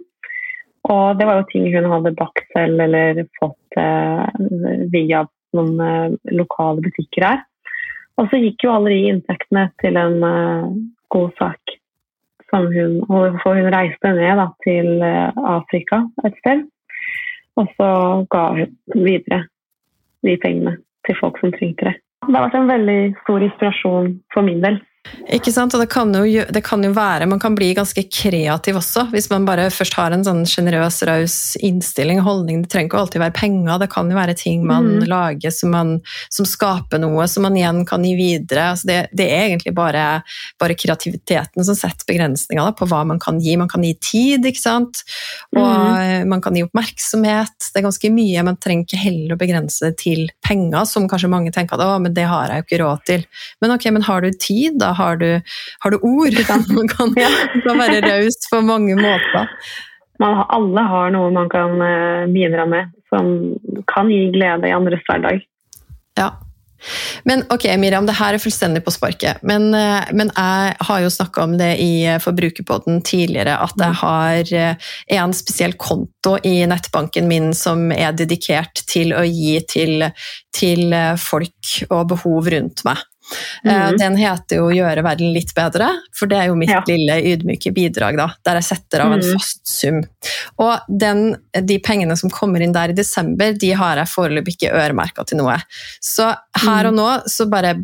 [0.92, 3.78] Og det var jo ting hun hadde bakt selv eller fått
[4.92, 5.22] via
[5.56, 7.40] noen lokale butikker her.
[8.20, 10.20] Og så gikk jo alle de inntektene til en
[11.16, 11.78] god sak.
[12.52, 16.68] Hun, for hun reiste ned da, til Afrika et sted.
[17.56, 17.90] Og så
[18.36, 19.46] ga hun videre
[20.28, 22.03] de pengene til folk som trengte det.
[22.28, 24.80] Det har vært en veldig stor inspirasjon for min del.
[25.34, 28.78] Ikke sant, og det kan, jo, det kan, jo, være Man kan bli ganske kreativ
[28.80, 32.62] også, hvis man bare først har en sånn sjenerøs, raus innstilling og holdning.
[32.64, 35.06] Det trenger ikke alltid være penger, det kan jo være ting man mm.
[35.12, 35.94] lager som, man,
[36.32, 38.70] som, skaper noe som man igjen kan gi videre.
[38.74, 40.06] Altså det, det, er egentlig bare,
[40.62, 43.58] bare, kreativiteten som setter begrensninger da, på hva man kan gi.
[43.60, 45.04] Man kan gi tid, ikke sant,
[45.56, 46.32] og mm.
[46.32, 47.58] man kan gi oppmerksomhet.
[47.70, 48.48] Det er ganske mye.
[48.48, 52.00] Man trenger ikke heller å begrense det til penger, som kanskje mange tenker at å,
[52.04, 53.28] men det har jeg jo ikke råd til.
[53.64, 54.93] Men ok, men har du tid, da?
[54.98, 55.30] Har du,
[55.84, 56.38] har du ord.
[56.78, 57.32] Man kan, ja.
[57.66, 59.50] kan være raus på mange måter.
[60.22, 63.30] Man, alle har noe man kan uh, bidra med som
[63.90, 65.42] kan gi glede i andres hverdag.
[66.18, 66.32] Ja.
[67.24, 69.40] Men ok, Miriam, det her er fullstendig på sparket.
[69.48, 73.96] Men, eh, men jeg har jo snakka om det i eh, Forbrukerpodden tidligere, at jeg
[74.02, 74.52] har
[75.16, 80.10] en spesiell konto i nettbanken min som er dedikert til å gi til,
[80.52, 80.92] til
[81.24, 83.00] folk og behov rundt meg.
[83.64, 83.98] Mm.
[83.98, 86.82] Den heter jo 'Gjøre verden litt bedre', for det er jo mitt ja.
[86.90, 89.30] lille ydmyke bidrag, da, der jeg setter av en mm.
[89.38, 90.02] fast sum.
[90.62, 94.74] Og den, de pengene som kommer inn der i desember, de har jeg foreløpig ikke
[94.76, 95.56] øremerka til noe.
[96.04, 96.30] Så
[96.66, 97.00] her og mm.
[97.00, 97.78] nå så bare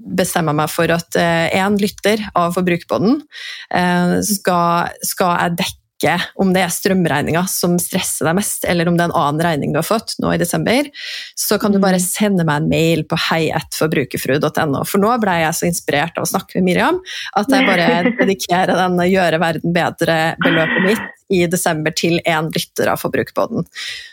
[0.00, 6.16] bestemmer meg for at én uh, lytter av Forbrukerpodden uh, skal, skal jeg dekke ikke
[6.40, 9.74] om det er strømregninga som stresser deg mest, eller om det er en annen regning
[9.74, 10.88] du har fått nå i desember,
[11.36, 12.06] så kan du bare Mm.
[12.08, 14.82] sende meg en mail på heietforbrukerfrue.no.
[14.88, 17.00] For nå ble jeg så inspirert av å snakke med Miriam
[17.36, 17.88] at jeg bare
[18.20, 23.66] dedikerer denne Gjøre verden bedre-beløpet mitt i desember til én lytter av Forbrukerpodden.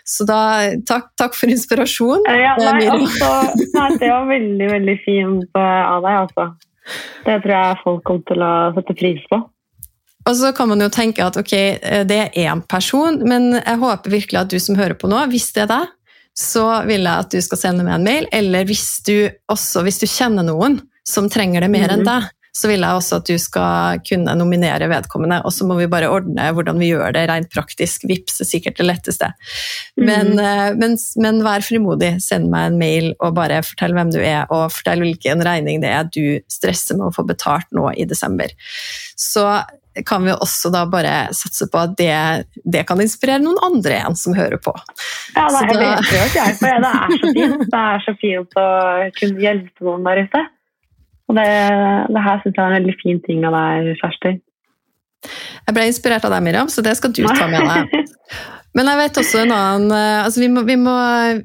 [0.05, 0.39] Så da,
[0.85, 2.21] takk, takk for inspirasjon.
[2.29, 3.05] Ja, Det er nei, Miriam.
[3.07, 6.47] altså, nei, det var veldig, veldig fint eh, av deg, altså.
[7.25, 9.41] Det tror jeg folk kommer til å sette pris på.
[10.27, 13.79] Og så kan man jo tenke at ok, eh, det er én person, men jeg
[13.83, 15.93] håper virkelig at du som hører på nå, hvis det er deg,
[16.37, 20.01] så vil jeg at du skal sende meg en mail, eller hvis du også, hvis
[20.03, 22.09] du kjenner noen som trenger det mer enn Mhm.
[22.11, 25.85] deg, så vil jeg også at du skal kunne nominere vedkommende, og så må vi
[25.87, 28.01] bare ordne hvordan vi gjør det rent praktisk.
[28.09, 29.29] Vips er sikkert det letteste.
[29.95, 30.39] Men, Mhm.
[30.39, 34.45] eh, men, men vær frimodig, send meg en mail og bare fortell hvem du er,
[34.49, 38.49] og fortell hvilken regning det er du stresser med å få betalt nå i desember.
[39.15, 39.63] Så
[40.05, 42.11] kan vi også da bare satse på at det,
[42.65, 44.73] det kan inspirere noen andre igjen som hører på.
[45.35, 47.65] Ja, nei, jeg da- vet jeg, for det er så fint.
[47.71, 48.67] Det er så fint å
[49.17, 50.43] kunne hjelpe noen der ute.
[51.27, 51.47] Og det,
[52.15, 54.35] det her syns jeg er en veldig fin ting av deg, Kjersti.
[55.67, 58.13] Jeg ble inspirert av deg, Miriam, så det skal du ta med deg.
[58.77, 60.93] Men jeg vet også en annen eh, altså vi, må, vi, må,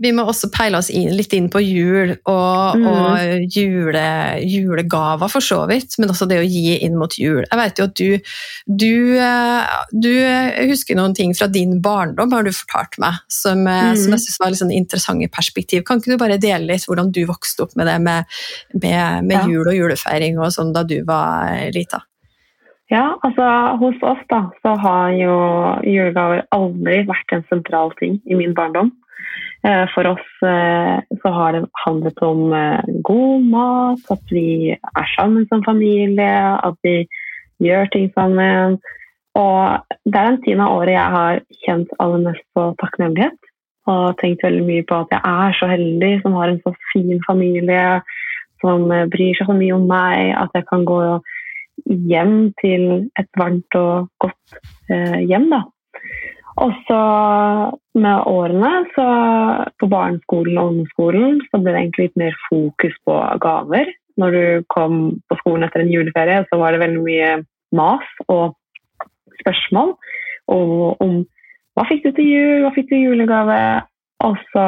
[0.03, 2.85] vi må også peile oss inn, litt inn på jul og, Mm.
[2.89, 4.03] og jule,
[4.49, 7.43] julegaver, for så vidt, men også det å gi inn mot jul.
[7.49, 8.35] Jeg vet jo at du,
[8.83, 10.11] du, eh, du
[10.71, 13.97] husker noen ting fra din barndom, har du fortalt meg, som, eh, Mm.
[14.05, 15.85] som jeg syns var litt sånn interessante perspektiv.
[15.89, 18.25] Kan ikke du bare dele litt hvordan du vokste opp med det med,
[18.75, 19.47] med, med Ja.
[19.49, 22.03] jul og julefeiring og sånn da du var lita?
[22.93, 23.45] Ja, altså
[23.81, 25.37] hos oss da, så har jo
[25.89, 28.91] julegaver aldri vært en sentral ting i min barndom.
[29.65, 35.09] Eh, For oss eh, så har det handlet om eh, god mat, at vi er
[35.15, 36.37] sammen som familie,
[36.69, 37.07] at vi
[37.65, 38.77] gjør ting sammen.
[39.41, 43.53] Og det er den tiden av året jeg har kjent aller mest på takknemlighet.
[43.89, 47.23] Og tenkt veldig mye på at jeg er så heldig som har en så fin
[47.25, 48.03] familie,
[48.61, 51.01] som bryr seg så mye om meg, at jeg kan gå
[51.87, 52.85] hjem til
[53.19, 54.59] et varmt og godt
[54.93, 55.49] eh, hjem.
[55.53, 55.63] Da.
[56.63, 57.03] Og så
[57.97, 59.07] med årene, så
[59.81, 63.93] på barneskolen og ungdomsskolen, så ble det egentlig litt mer fokus på gaver.
[64.21, 64.99] Når du kom
[65.31, 67.31] på skolen etter en juleferie, så var det veldig mye
[67.73, 68.53] mas og
[69.41, 69.97] spørsmål
[70.51, 71.23] og om
[71.73, 73.59] hva fikk du til jul, hva fikk du i julegave?
[74.27, 74.67] Og så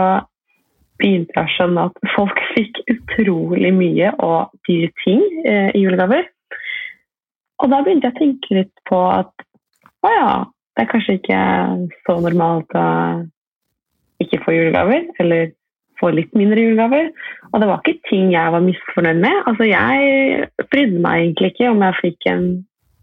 [1.00, 6.30] begynte jeg å skjønne at folk fikk utrolig mye og dyre ting eh, i julegaver.
[7.64, 9.44] Og da begynte jeg å tenke litt på at
[10.05, 10.33] å ja,
[10.77, 11.38] det er kanskje ikke
[12.05, 12.88] så normalt å
[14.20, 15.55] ikke få julegaver, eller
[16.00, 17.09] få litt mindre julegaver.
[17.53, 19.40] Og det var ikke ting jeg var misfornøyd med.
[19.48, 22.46] Altså, jeg brydde meg egentlig ikke om jeg fikk en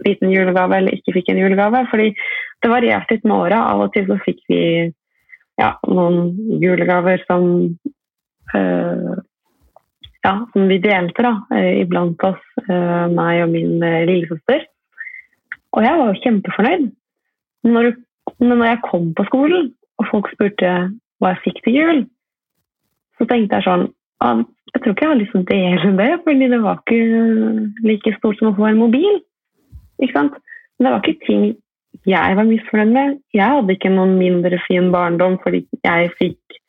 [0.06, 2.12] liten julegave eller ikke fikk en julegave, fordi
[2.62, 3.64] det varierte litt med åra.
[3.72, 4.62] Av og til så fikk vi
[5.62, 7.48] ja, noen julegaver som
[8.58, 9.12] øh,
[10.24, 14.66] ja, som vi delte da, eh, iblant oss, eh, meg og min eh, lillesøster.
[15.74, 16.90] Og jeg var jo kjempefornøyd.
[17.64, 17.94] Når,
[18.40, 20.72] men når jeg kom på skolen, og folk spurte
[21.22, 22.00] hva jeg fikk til jul,
[23.18, 23.84] så tenkte jeg sånn
[24.26, 27.02] ah, Jeg tror ikke jeg har lyst til å dele det, fordi det var ikke
[27.86, 29.20] like stort som å få en mobil.
[30.02, 30.38] Ikke sant?
[30.78, 31.44] Men det var ikke ting
[32.08, 33.18] jeg var misfornøyd med.
[33.36, 36.60] Jeg hadde ikke noen mindre fin barndom fordi jeg fikk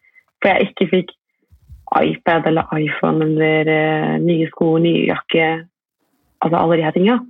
[0.42, 1.12] For jeg ikke fikk
[2.00, 5.52] iPad eller iPhone eller eh, nye sko, nye jakke
[6.42, 7.20] Altså alle de her tinga.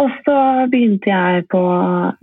[0.00, 0.36] Og så
[0.72, 1.60] begynte jeg på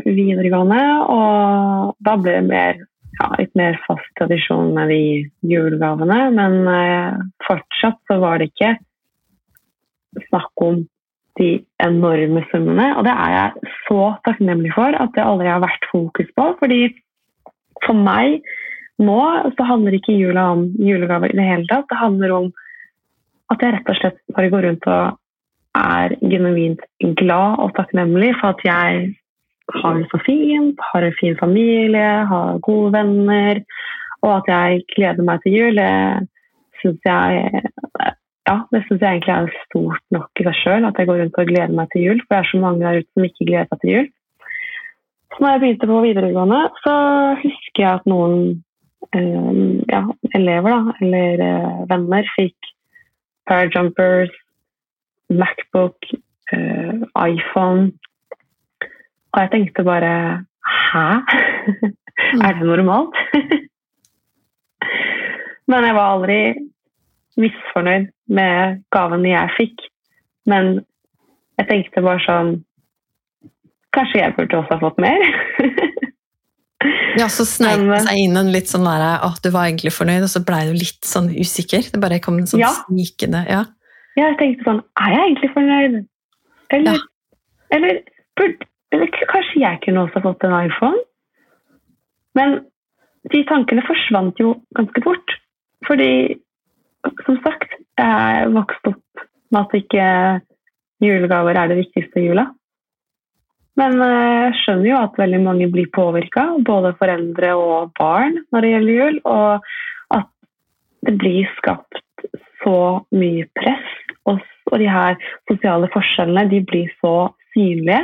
[0.04, 2.82] videregående, og da ble det mer,
[3.16, 5.00] ja, litt mer fast tradisjon med de
[5.48, 6.20] julegavene.
[6.36, 8.74] Men eh, fortsatt så var det ikke
[10.28, 10.84] snakk om
[11.40, 11.50] de
[11.84, 12.92] enorme summene.
[12.98, 16.50] Og det er jeg så takknemlig for at det aldri har vært fokus på.
[16.60, 16.82] fordi
[17.86, 18.42] for meg
[18.98, 19.22] nå
[19.58, 21.88] så handler ikke jula om julegaver i det hele tatt.
[21.90, 22.50] Det handler om
[23.54, 25.20] at jeg rett og slett bare går rundt og
[25.78, 26.84] er genuint
[27.20, 29.08] glad og takknemlig for at jeg
[29.78, 33.60] har det så fint, har en fin familie, har gode venner,
[34.24, 35.82] og at jeg gleder meg til jul.
[35.82, 37.50] Det syns jeg
[38.48, 41.42] ja, det synes jeg egentlig er stort nok i seg sjøl, at jeg går rundt
[41.42, 42.22] og gleder meg til jul.
[42.24, 44.08] For det er så mange der ute som ikke gleder seg til jul.
[45.34, 46.94] Så når jeg begynte på videregående, så
[47.44, 48.38] husker jeg at noen
[49.14, 50.02] ja,
[50.36, 52.74] elever da, eller eh, venner fikk
[53.48, 54.32] parajumpers,
[55.30, 56.06] Macbook,
[56.52, 56.94] eh,
[57.28, 57.92] iPhone.
[59.34, 61.08] Og jeg tenkte bare Hæ?
[62.46, 63.16] er det normalt?
[65.68, 66.40] Men jeg var aldri
[67.38, 69.82] misfornøyd med gavene jeg fikk.
[70.46, 70.86] Men
[71.60, 72.54] jeg tenkte bare sånn
[73.96, 75.24] kanskje jeg burde også ha fått mer.
[77.18, 80.28] ja, så sneik det seg inn en litt sånn derre at du var egentlig fornøyd,
[80.28, 81.90] og så blei du litt sånn usikker.
[81.94, 82.70] Det bare kom en sånn ja.
[82.86, 83.64] snikende ja.
[84.20, 84.28] ja.
[84.28, 86.00] jeg tenkte sånn Er jeg egentlig fornøyd?
[86.78, 87.38] Eller, ja.
[87.78, 88.02] eller,
[88.38, 91.02] burde, eller kanskje jeg kunne også fått en iPhone?
[92.38, 92.60] Men
[93.34, 95.34] de tankene forsvant jo ganske fort.
[95.88, 96.12] Fordi,
[97.26, 100.08] som sagt, jeg vokste opp med at ikke
[101.04, 102.48] julegaver er det viktigste i jula.
[103.78, 108.66] Men eh, jeg skjønner jo at veldig mange blir påvirka, både foreldre og barn, når
[108.66, 109.20] det gjelder jul.
[109.30, 110.30] Og at
[111.08, 112.02] det blir skapt
[112.64, 112.78] så
[113.16, 113.90] mye press,
[114.28, 114.42] og,
[114.78, 115.16] de her
[115.48, 118.02] sosiale forskjellene de blir så synlige.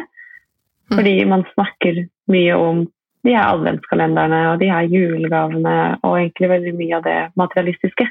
[0.88, 0.95] Mm.
[0.95, 2.86] Fordi man snakker mye om
[3.27, 8.07] de her adventskalenderne og de her julegavene og egentlig veldig mye av det materialistiske.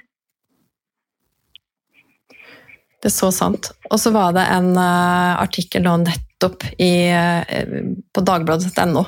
[3.03, 3.72] Det er så sant.
[3.90, 5.96] Og så var det en uh, artikkel nå
[6.42, 9.05] nettopp i, uh, på dagbladet.no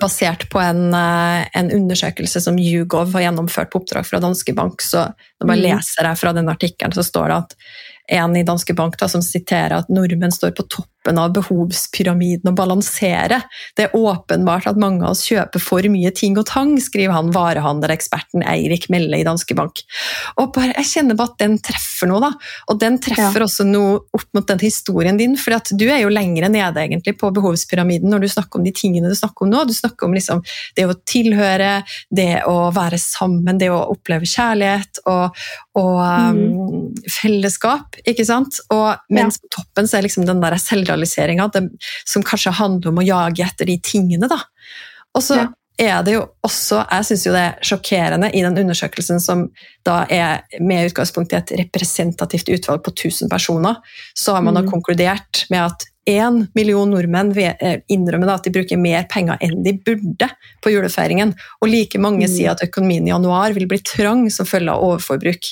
[0.00, 4.82] basert på en, uh, en, undersøkelse som Hugov har gjennomført på oppdrag fra Danske Bank.
[4.82, 5.04] Så
[5.40, 5.64] når man mm.
[5.64, 7.56] leser her fra den artikkelen, så står det at
[8.18, 10.66] en i Danske Bank da, som siterer at nordmenn står på
[11.08, 13.40] toppen av behovspyramiden og balansere.
[13.76, 17.32] Det er åpenbart at mange av oss kjøper for mye ting og tang, skriver han
[17.32, 19.82] varehandeleksperten Eirik Melle i Danske Bank.
[20.38, 22.32] Og bare, Jeg kjenner bare at den treffer noe, da.
[22.68, 23.46] Og den treffer ja.
[23.46, 27.30] også noe opp mot den historien din, for du er jo lengre nede egentlig på
[27.32, 29.64] behovspyramiden når du snakker om de tingene du snakker om nå.
[29.64, 30.42] Du snakker om liksom
[30.76, 35.34] det å tilhøre, det å være sammen, det å oppleve kjærlighet og,
[35.78, 36.02] og
[36.36, 36.42] mm.
[36.58, 38.60] um, fellesskap ikke sant?
[38.74, 39.44] Og mens ja.
[39.44, 40.58] på toppen så er liksom den der
[41.06, 41.50] selvrealiseringa
[42.04, 44.28] som kanskje handler om å jage etter de tingene.
[44.28, 44.40] da.
[45.14, 45.46] Og så ja.
[45.78, 49.48] er det jo også, jeg syns jo det er sjokkerende i den undersøkelsen som
[49.86, 53.78] da er med utgangspunkt i et representativt utvalg på 1000 personer,
[54.14, 54.70] så har man mm.
[54.70, 59.74] konkludert med at én million nordmenn eh, innrømmer at de bruker mer penger enn de
[59.76, 60.30] burde
[60.64, 61.34] på julefeiringen.
[61.60, 62.32] Og like mange mm.
[62.32, 65.50] sier at økonomien i januar vil bli trang som følge av overforbruk.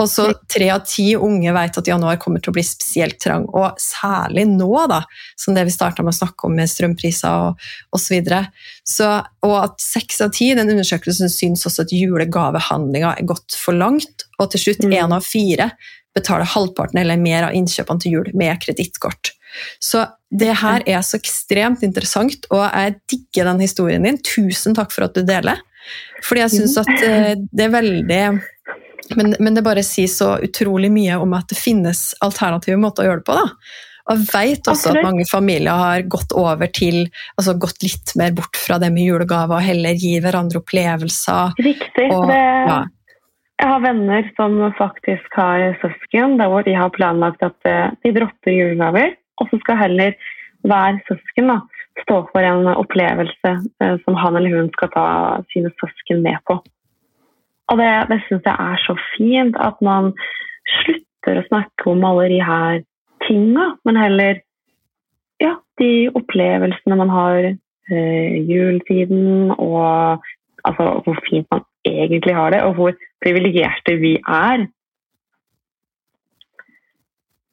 [0.00, 3.46] Og så tre av ti unge vet at januar kommer til å bli spesielt trang,
[3.52, 5.02] og særlig nå, da,
[5.38, 8.16] som det vi starta med å snakke om med strømpriser og osv.
[9.44, 14.26] Og at seks av ti den undersøkelsen syns også at julegavehandlinga er gått for langt,
[14.40, 15.18] og til slutt én mm.
[15.18, 15.70] av fire
[16.16, 19.34] betaler halvparten eller mer av innkjøpene til jul med kredittkort.
[19.82, 24.20] Så det her er så ekstremt interessant, og jeg digger den historien din.
[24.22, 25.60] Tusen takk for at du deler.
[26.22, 28.22] Fordi jeg syns at eh, det er veldig
[29.16, 33.10] men, men, det bare sier så utrolig mye om at det finnes alternative måter å
[33.10, 33.38] gjøre det på.
[33.38, 33.46] da.
[34.10, 37.04] Og jeg vet også at mange familier har gått over til,
[37.38, 41.54] altså gått litt mer bort fra det med julegaver og heller gi hverandre opplevelser.
[41.62, 42.08] Riktig.
[42.08, 42.80] Og, det, ja.
[43.60, 48.14] Jeg har venner som faktisk har søsken der hvor de har planlagt at eh, de
[48.16, 50.16] dropper julegaver, og så skal heller
[50.66, 51.60] hver søsken da,
[52.02, 53.52] stå for en opplevelse
[53.84, 55.06] eh, som han eller hun skal ta
[55.52, 56.58] sine søsken med på.
[57.70, 60.12] Og det, det syns jeg er så fint, at man
[60.82, 62.82] slutter å snakke om alle de her
[63.26, 64.40] tinga, men heller
[65.40, 70.26] ja, de opplevelsene man har eh, juletiden, og
[70.64, 74.66] altså, hvor fint man egentlig har det, og hvor privilegerte vi er.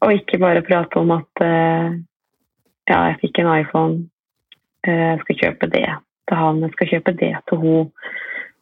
[0.01, 1.97] Og ikke bare prate om at eh,
[2.87, 4.07] ja, jeg fikk en iPhone,
[4.87, 5.87] eh, jeg skal kjøpe det
[6.27, 7.91] til han, jeg skal kjøpe det til hun.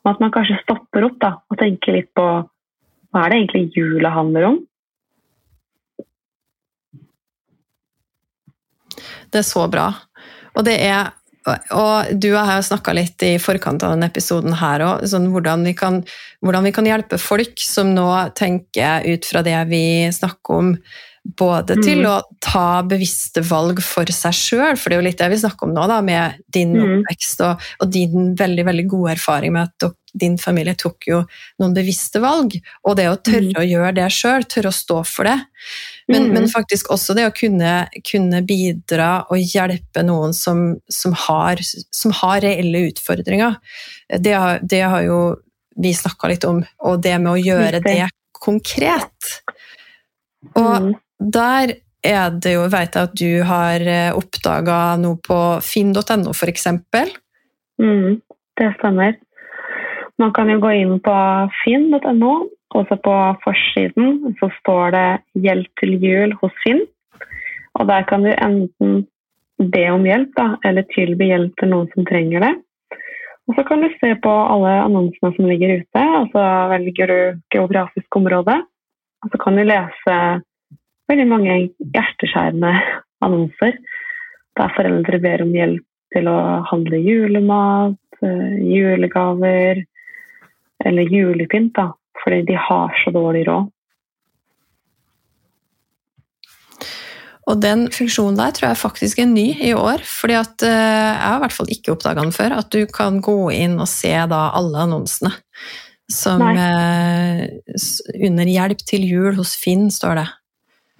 [0.05, 2.25] Og at man kanskje stopper opp da, og tenker litt på
[3.15, 4.57] hva er det egentlig jula handler om?
[9.31, 9.89] Det er så bra.
[10.55, 11.13] Og det er
[11.45, 15.27] og du og jeg har snakka litt i forkant av denne episoden her òg, sånn
[15.29, 15.65] hvordan,
[16.41, 19.83] hvordan, vi kan hjelpe folk som nå tenker ut fra det vi
[20.15, 20.71] snakker om,
[21.25, 22.07] både til mm.
[22.11, 25.65] å ta bevisste valg for seg sjøl, for det er jo litt det vi snakker
[25.65, 26.83] om nå, da, med din mm.
[26.85, 31.23] oppvekst og, og, din veldig veldig gode erfaring med at din familie tok jo
[31.59, 32.53] noen bevisste valg.
[32.85, 33.59] Og det å tørre mm.
[33.59, 35.35] å gjøre det sjøl, tørre å stå for det.
[36.07, 36.35] Men, mm.
[36.37, 37.73] men, faktisk også det å kunne,
[38.05, 43.57] kunne bidra og hjelpe noen som, som, har, som har, reelle utfordringer.
[44.21, 45.19] Det har, det har jo
[45.75, 48.05] vi snakka litt om, og det med å gjøre det
[48.45, 49.33] konkret.
[50.53, 50.93] Og mm.
[51.19, 51.75] Der
[52.05, 56.67] er det jo, veit jeg at du har eh, oppdaga noe på finn.no f.eks.
[57.81, 58.19] Mm,
[58.59, 59.15] det stemmer.
[60.21, 61.15] Man kan jo gå inn på
[61.63, 62.33] finn.no,
[62.75, 65.09] og så på forsiden så står det
[65.43, 66.85] 'Hjelp til jul hos Finn'.
[67.75, 69.07] Og der kan du enten
[69.59, 72.53] be om hjelp, da, eller tilby hjelp til noen som trenger det.
[73.47, 77.19] Og så kan du se på alle annonsene som ligger ute, og så velger du
[77.53, 78.55] geografisk område.
[79.23, 80.15] Og så kan du lese
[81.11, 82.73] veldig mange hjerteskjærende
[83.25, 83.77] annonser.
[84.55, 85.83] der foreldre ber om hjelp
[86.15, 89.83] til å handle julemat, eh, julegaver
[90.85, 91.89] eller julepynt, da,
[92.23, 93.67] fordi de har så dårlig råd.
[97.45, 100.01] Og den funksjonen der tror jeg faktisk er ny i år.
[100.01, 102.57] fordi at eh, jeg har i hvert fall ikke oppdaga den før.
[102.57, 105.31] At du kan gå inn og se da alle annonsene.
[106.09, 107.45] Som eh,
[108.21, 110.27] under 'Hjelp til jul hos Finn' står det.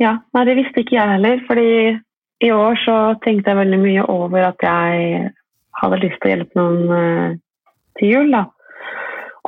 [0.02, 1.42] Ja, nei, det visste ikke jeg heller.
[1.48, 1.70] fordi
[2.44, 5.30] i år så tenkte jeg veldig mye over at jeg
[5.80, 7.38] hadde lyst til å hjelpe noen eh,
[8.00, 8.36] til jul.
[8.36, 8.44] da.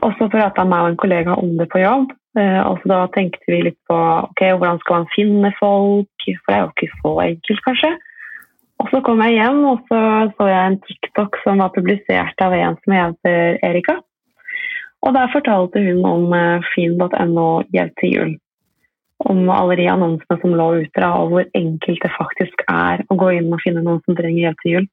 [0.06, 2.14] Og så prata meg og en kollega om det på jobb.
[2.40, 6.52] Eh, og så da tenkte vi litt på ok, hvordan skal man finne folk, for
[6.52, 7.94] det er jo ikke så enkelt, kanskje.
[8.78, 10.02] Og så kom jeg hjem og så
[10.38, 13.98] så jeg en TikTok som var publisert av en som heter Erika.
[15.06, 18.36] Og der fortalte hun om eh, finn.no hjelp til jul.
[19.26, 23.32] Om alle de annonsene som lå ute, og hvor enkelt det faktisk er å gå
[23.40, 24.88] inn og finne noen som trenger hjelp til jul.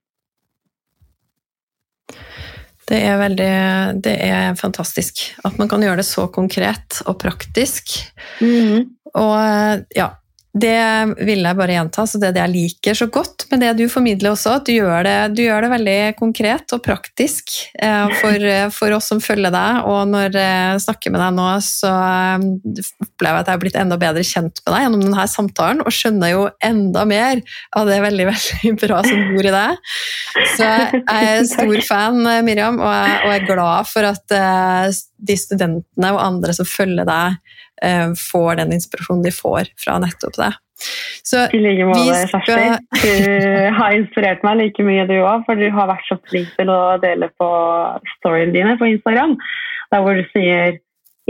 [2.85, 3.53] Det er veldig
[4.05, 7.97] Det er fantastisk at man kan gjøre det så konkret og praktisk.
[8.41, 8.93] Mm.
[9.15, 10.11] Og ja,
[10.55, 13.73] det vil jeg bare gjenta, så det er det jeg liker så godt med det
[13.75, 14.53] du formidler også.
[14.61, 19.11] At du gjør det, du gjør det veldig konkret og praktisk eh, for, for, oss
[19.11, 19.81] som følger deg.
[19.91, 22.47] Og når jeg snakker med deg nå, så eh,
[23.03, 25.97] opplever jeg at jeg har blitt enda bedre kjent med deg gjennom denne samtalen, og
[25.99, 27.43] skjønner jo enda mer
[27.75, 29.91] av det veldig veldig bra som bor i deg.
[30.55, 35.03] Så jeg er stor fan, Miriam, og jeg, og jeg er glad for at eh,
[35.25, 37.64] de studentene og andre som følger deg, Eh,
[38.19, 40.53] får den inspirasjonen de får fra nettopp det.
[41.23, 42.79] Så I like måte, skal...
[43.05, 46.73] Du har inspirert meg like mye, du òg, for du har vært så flink til
[46.73, 47.51] å dele på
[48.19, 49.37] storyene dine på Instagram.
[49.95, 50.81] Der hvor du sier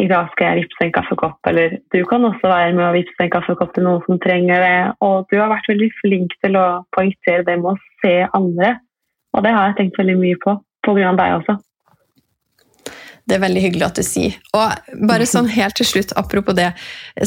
[0.00, 3.22] i dag skal jeg vippse en kaffekopp, eller du kan også være med å vippse
[3.22, 4.78] en kaffekopp til noen som trenger det.
[5.06, 8.72] Og du har vært veldig flink til å poengtere det med å se andre.
[9.36, 11.56] Og det har jeg tenkt veldig mye på, på grunn av deg også.
[13.24, 14.36] Det er veldig hyggelig at du sier.
[14.56, 16.72] Og bare sånn helt til slutt, apropos det,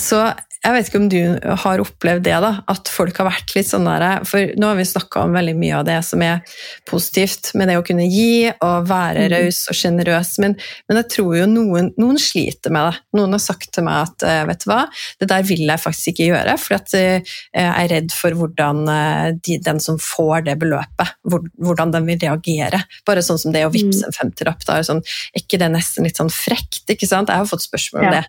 [0.01, 0.29] så
[0.63, 1.20] jeg vet ikke om du
[1.63, 4.86] har opplevd det, da, at folk har vært litt sånn der For nå har vi
[4.88, 6.41] snakka om veldig mye av det som er
[6.89, 9.30] positivt med det å kunne gi og være mm.
[9.36, 10.56] raus og sjenerøs, men,
[10.88, 13.04] men, jeg tror jo noen, noen, sliter med det.
[13.20, 14.80] Noen har sagt til meg at eh, vet du hva,
[15.22, 18.82] det der vil jeg faktisk ikke gjøre, for at eh, jeg er redd for hvordan
[18.91, 22.82] eh, de, den som får det beløpet, hvordan den vil reagere.
[23.08, 24.10] Bare sånn som det å vippse mm.
[24.10, 24.65] en femtilapp.
[24.65, 26.84] Sånn, er ikke det nesten litt sånn frekt?
[26.89, 27.30] ikke sant?
[27.30, 28.24] Jeg har fått spørsmål om det.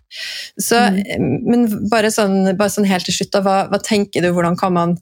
[0.61, 1.37] Så, mm.
[1.49, 4.59] Men bare sånn sånn, bare sånn helt til slutt, da, hva, hva, tenker du, hvordan
[4.59, 4.99] kan man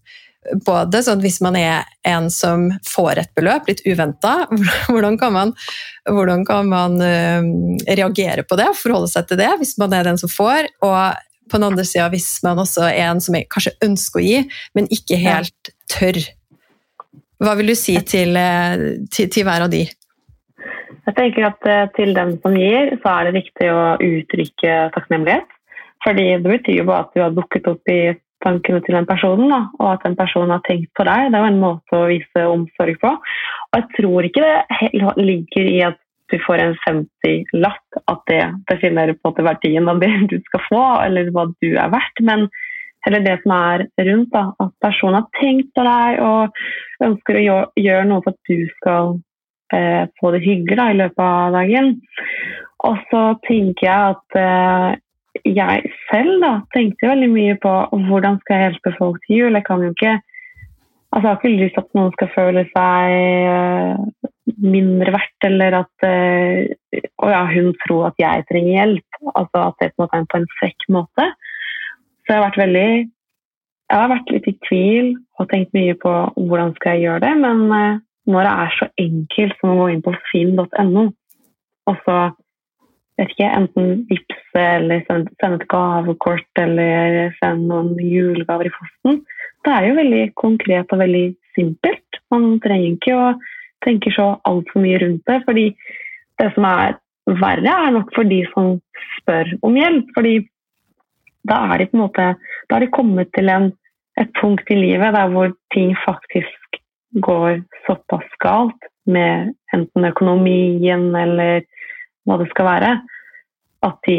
[0.63, 4.45] både sånn Hvis man er en som får et beløp, litt uventa,
[4.93, 5.51] hvordan kan man,
[6.07, 7.43] hvordan kan man uh,
[7.89, 10.69] reagere på det, og forholde seg til det, hvis man er den som får?
[10.87, 10.97] Og
[11.51, 14.39] på den andre sida, hvis man også er en som kanskje ønsker å gi,
[14.77, 16.19] men ikke helt tør.
[17.43, 19.83] Hva vil du si til, eh, til, til hver av de?
[21.07, 25.53] Jeg tenker at eh, Til den som gir, så er det viktig å uttrykke takknemlighet.
[26.05, 28.01] Fordi det betyr jo bare at du har dukket opp i
[28.45, 31.31] tankene til den personen, da, og at den personen har tenkt på deg.
[31.31, 33.13] Det er jo en måte å vise omsorg på.
[33.67, 39.15] Og jeg tror ikke det ligger i at du får en 50-lapp, at det definerer
[39.15, 42.25] på en verdien av det du skal få, eller hva du er verdt.
[42.29, 42.49] men
[43.05, 44.33] heller det som er rundt.
[44.33, 46.61] Da, at personen har tenkt på deg og
[47.07, 47.45] ønsker å
[47.79, 49.17] gjøre, noe for at du skal
[49.73, 51.93] eh, få det hyggelig da, i løpet av dagen.
[52.87, 54.89] Og så tenker jeg at eh,
[55.45, 57.73] jeg selv da, tenkte veldig mye på
[58.07, 59.57] hvordan skal jeg hjelpe folk til jul.
[59.59, 60.17] Jeg kan jo ikke
[61.15, 63.13] altså Jeg har ikke lyst til at noen skal føle seg
[63.47, 69.21] uh, mindre verdt, eller at uh, Å ja, hun tror at jeg trenger hjelp.
[69.33, 71.29] Altså at det på en måte er på en frekk måte.
[72.25, 76.11] Så jeg har vært veldig Jeg har vært litt i tvil og tenkt mye på
[76.35, 79.87] hvordan skal jeg gjøre det, men uh, når det er så enkelt som å gå
[79.93, 81.07] inn på finn.no
[81.87, 82.17] og så
[83.17, 89.21] vet ikke, enten vippse eller sende et gavekort eller sende noen julegaver i posten.
[89.65, 91.25] Det er jo veldig konkret og veldig
[91.57, 92.21] simpelt.
[92.33, 93.31] Man trenger ikke å
[93.85, 95.41] tenke så altfor mye rundt det.
[95.45, 95.67] fordi
[96.37, 96.97] det som er
[97.41, 98.77] verre, er nok for de som
[99.17, 100.13] spør om hjelp.
[100.15, 100.35] fordi
[101.47, 102.27] da er de på en måte
[102.69, 103.71] da er de kommet til en,
[104.19, 106.81] et punkt i livet der hvor ting faktisk
[107.23, 111.63] går såpass galt med enten økonomien eller
[112.27, 112.91] hva det skal være,
[113.87, 114.17] at de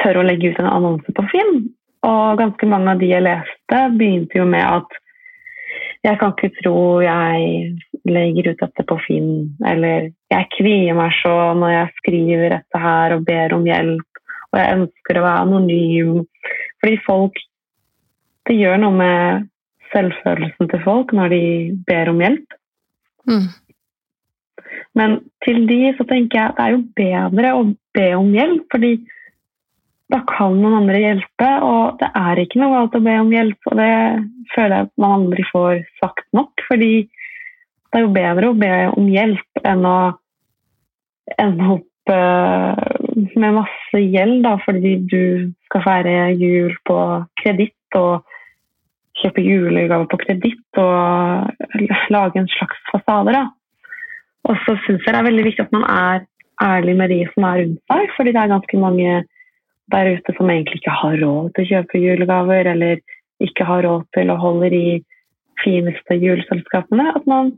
[0.00, 1.64] tør å legge ut en annonse på Finn.
[2.04, 5.00] Og ganske mange av de jeg leste, begynte jo med at
[6.04, 7.70] jeg kan ikke tro jeg
[8.04, 9.30] legger ut dette på Finn,
[9.64, 14.20] eller jeg kvier meg så når jeg skriver dette her og ber om hjelp,
[14.52, 16.22] og jeg ønsker å være anonym.
[16.82, 17.42] Fordi folk
[18.44, 19.46] Det gjør noe med
[19.88, 21.44] selvfølelsen til folk når de
[21.88, 22.56] ber om hjelp.
[23.24, 23.46] Mm.
[24.98, 27.64] Men til de så tenker jeg at det er jo bedre å
[27.96, 28.92] be om hjelp, fordi
[30.12, 31.48] da kan noen andre hjelpe.
[31.66, 33.94] Og det er ikke noe galt å be om hjelp, og det
[34.54, 36.66] føler jeg at man aldri får sagt nok.
[36.68, 39.98] Fordi det er jo bedre å be om hjelp enn å
[41.40, 42.74] ende opp uh,
[43.38, 46.98] med masse gjeld da, fordi du skal feire jul på
[47.40, 48.26] kreditt og
[49.22, 53.34] kjøpe julegaver på kreditt og lage en slags fasade.
[53.34, 53.46] da.
[54.48, 56.24] Og så syns jeg det er veldig viktig at man er
[56.62, 59.14] ærlig med de som er rundt seg, fordi det er ganske mange
[59.92, 63.02] der ute som egentlig ikke har råd til å kjøpe julegaver, eller
[63.44, 64.86] ikke har råd til å holde de
[65.62, 67.10] fineste juleselskapene.
[67.18, 67.54] At man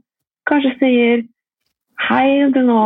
[0.51, 1.25] kanskje sier
[1.97, 2.81] Hei, du, nå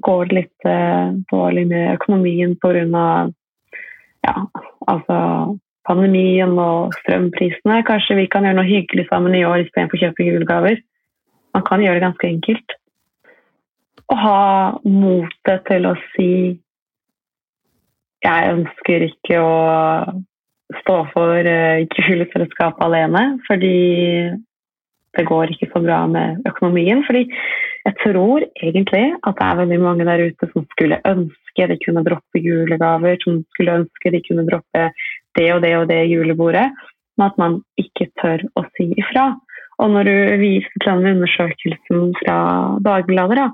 [0.00, 3.02] går det litt uh, dårlig med økonomien pga.
[4.24, 4.34] Ja,
[4.88, 5.18] altså
[5.86, 7.82] pandemien og strømprisene.
[7.86, 10.80] Kanskje vi kan gjøre noe hyggelig sammen i år istedenfor å kjøpe julegaver.
[11.54, 12.76] Man kan gjøre det ganske enkelt.
[14.06, 14.40] Å ha
[14.86, 16.30] motet til å si
[18.26, 19.56] jeg ønsker ikke å
[20.80, 23.74] stå for juleselskapet alene, fordi
[25.16, 27.02] det går ikke så bra med økonomien.
[27.06, 27.24] Fordi
[27.86, 32.04] jeg tror egentlig at det er veldig mange der ute som skulle ønske de kunne
[32.06, 34.90] droppe julegaver, som skulle ønske de kunne droppe
[35.38, 36.68] det og det og det julebordet,
[37.16, 39.30] men at man ikke tør å si ifra.
[39.80, 42.38] Og når du viser til den undersøkelsen fra
[42.84, 43.50] Dagbladet,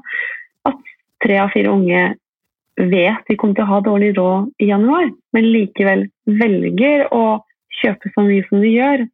[0.69, 0.93] at
[1.25, 2.03] tre av fire unge
[2.81, 7.43] vet de kommer til å ha dårlig råd i januar, men likevel velger å
[7.83, 9.07] kjøpe så mye som de gjør,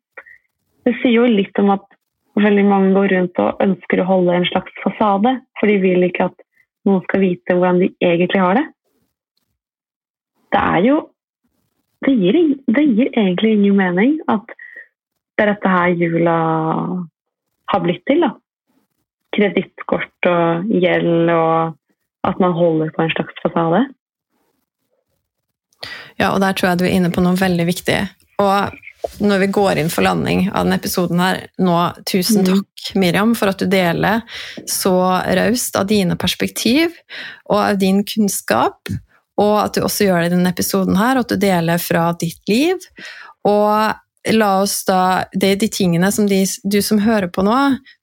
[0.87, 1.85] det sier jo litt om at
[2.39, 6.29] veldig mange går rundt og ønsker å holde en slags fasade, for de vil ikke
[6.31, 6.45] at
[6.89, 8.67] noen skal vite hvordan de egentlig har det.
[10.55, 10.99] Det er jo
[12.07, 12.37] Det gir,
[12.71, 14.53] det gir egentlig ingen mening at
[15.35, 16.35] det er dette her jula
[17.73, 18.21] har blitt til.
[18.23, 18.29] da.
[19.37, 21.77] Kredittkort og gjeld og
[22.29, 23.85] at man holder på en slags fasade.
[26.19, 27.99] Ja, og der tror jeg du er inne på noe veldig viktig.
[28.43, 28.79] Og
[29.23, 31.77] når vi går inn for landing av denne episoden her nå,
[32.09, 32.49] tusen mm.
[32.49, 34.25] takk, Miriam, for at du deler
[34.69, 34.97] så
[35.39, 36.97] raust av dine perspektiv
[37.49, 38.91] og av din kunnskap.
[39.39, 42.09] Og at du også gjør det i denne episoden her, og at du deler fra
[42.19, 42.83] ditt liv.
[43.47, 43.95] Og
[44.35, 47.57] la oss da Det er de tingene som de, du som hører på nå,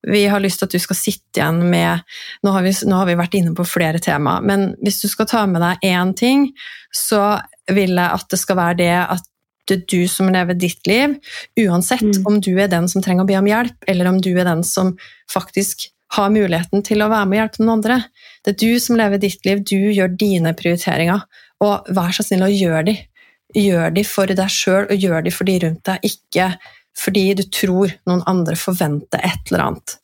[0.07, 2.03] vi har lyst til at du skal sitte igjen med
[2.45, 5.29] Nå har vi, nå har vi vært inne på flere tema, men hvis du skal
[5.29, 6.49] ta med deg én ting,
[6.93, 7.37] så
[7.71, 9.31] vil jeg at det skal være det at
[9.65, 11.15] det er du som lever ditt liv,
[11.57, 12.25] uansett mm.
[12.29, 14.61] om du er den som trenger å be om hjelp, eller om du er den
[14.67, 14.91] som
[15.33, 17.97] faktisk har muligheten til å være med og hjelpe noen andre.
[18.45, 21.25] Det er du som lever ditt liv, du gjør dine prioriteringer,
[21.65, 22.95] og vær så snill å gjøre de
[23.55, 26.49] gjør de for deg sjøl, og gjør de for de rundt deg, ikke
[26.95, 29.97] fordi du tror noen andre forventer et eller annet.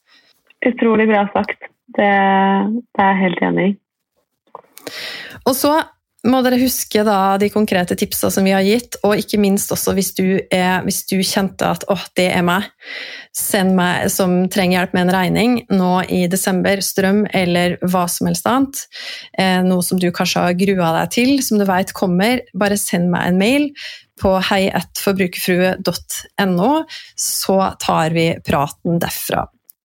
[0.68, 1.70] Utrolig bra sagt.
[1.92, 3.74] Det, det er jeg helt enig i.
[5.48, 5.74] Og så
[6.28, 9.94] må dere huske da, de konkrete tipsa som vi har gitt, og ikke minst også
[9.98, 12.64] hvis du, er, hvis du kjente at åh, det er meg,
[13.34, 18.28] send meg som trenger hjelp med en regning nå i desember, strøm eller hva som
[18.30, 18.76] helst annet,
[19.34, 23.10] eh, noe som du kanskje har grua deg til, som du vet kommer, bare send
[23.14, 23.64] meg en mail
[24.22, 26.72] på heietforbrukerfrue.no,
[27.18, 29.42] så tar vi praten derfra.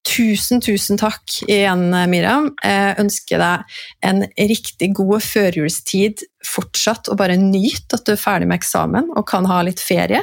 [0.06, 2.52] Tusen, tusen takk igjen, Miriam.
[2.62, 8.46] Jeg ønsker deg en riktig god førjulstid fortsatt, og bare nyt at du er ferdig
[8.46, 10.22] med eksamen og kan ha litt ferie.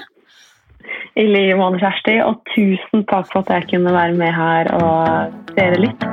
[1.19, 5.51] I like måte, Kjersti, og tusen takk for at jeg kunne være med her og
[5.57, 6.07] dere litt.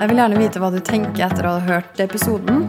[0.00, 2.68] Jeg vil gjerne vite hva du tenker etter å ha hørt episoden.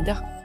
[0.00, 0.37] rien.